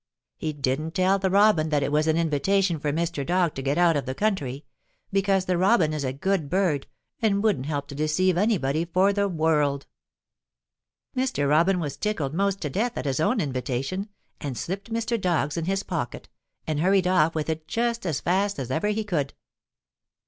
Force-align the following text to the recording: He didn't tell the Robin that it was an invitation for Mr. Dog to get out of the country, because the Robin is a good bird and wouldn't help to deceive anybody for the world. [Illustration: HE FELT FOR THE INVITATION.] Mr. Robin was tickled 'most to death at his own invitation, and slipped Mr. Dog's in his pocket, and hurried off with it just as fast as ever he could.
He 0.35 0.51
didn't 0.51 0.95
tell 0.95 1.19
the 1.19 1.29
Robin 1.29 1.69
that 1.69 1.83
it 1.83 1.91
was 1.91 2.07
an 2.07 2.17
invitation 2.17 2.79
for 2.79 2.91
Mr. 2.91 3.23
Dog 3.23 3.53
to 3.53 3.61
get 3.61 3.77
out 3.77 3.95
of 3.95 4.07
the 4.07 4.15
country, 4.15 4.65
because 5.11 5.45
the 5.45 5.59
Robin 5.59 5.93
is 5.93 6.03
a 6.03 6.11
good 6.11 6.49
bird 6.49 6.87
and 7.21 7.43
wouldn't 7.43 7.67
help 7.67 7.87
to 7.89 7.93
deceive 7.93 8.35
anybody 8.35 8.83
for 8.83 9.13
the 9.13 9.27
world. 9.29 9.85
[Illustration: 11.13 11.49
HE 11.49 11.49
FELT 11.49 11.49
FOR 11.49 11.49
THE 11.49 11.49
INVITATION.] 11.49 11.49
Mr. 11.49 11.49
Robin 11.51 11.79
was 11.79 11.97
tickled 11.97 12.33
'most 12.33 12.61
to 12.61 12.69
death 12.71 12.97
at 12.97 13.05
his 13.05 13.19
own 13.19 13.39
invitation, 13.39 14.09
and 14.39 14.57
slipped 14.57 14.91
Mr. 14.91 15.21
Dog's 15.21 15.55
in 15.55 15.65
his 15.65 15.83
pocket, 15.83 16.29
and 16.65 16.79
hurried 16.79 17.05
off 17.05 17.35
with 17.35 17.47
it 17.47 17.67
just 17.67 18.03
as 18.07 18.21
fast 18.21 18.57
as 18.57 18.71
ever 18.71 18.87
he 18.87 19.03
could. 19.03 19.35